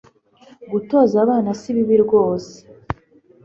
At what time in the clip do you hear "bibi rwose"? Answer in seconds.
1.75-2.53